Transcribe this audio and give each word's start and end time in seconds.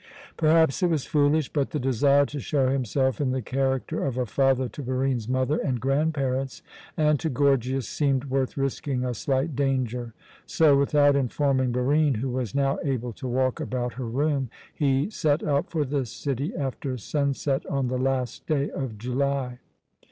Perhaps 0.35 0.81
it 0.81 0.89
was 0.89 1.05
foolish, 1.05 1.53
but 1.53 1.69
the 1.69 1.79
desire 1.79 2.25
to 2.25 2.39
show 2.39 2.69
himself 2.69 3.21
in 3.21 3.29
the 3.29 3.41
character 3.43 4.03
of 4.03 4.17
a 4.17 4.25
father 4.25 4.67
to 4.67 4.81
Barine's 4.81 5.27
mother 5.29 5.59
and 5.59 5.79
grandparents 5.79 6.63
and 6.97 7.19
to 7.19 7.29
Gorgias 7.29 7.87
seemed 7.87 8.23
worth 8.25 8.57
risking 8.57 9.05
a 9.05 9.13
slight 9.13 9.55
danger; 9.55 10.15
so, 10.47 10.75
without 10.75 11.15
informing 11.15 11.71
Barine, 11.71 12.15
who 12.15 12.29
was 12.31 12.55
now 12.55 12.79
able 12.83 13.13
to 13.13 13.27
walk 13.27 13.59
about 13.59 13.93
her 13.93 14.07
room, 14.07 14.49
he 14.73 15.07
set 15.11 15.43
out 15.43 15.69
for 15.69 15.85
the 15.85 16.07
city 16.07 16.51
after 16.55 16.97
sunset 16.97 17.63
on 17.67 17.87
the 17.87 17.99
last 17.99 18.47
day 18.47 18.71
of 18.71 18.97
July. 18.97 19.59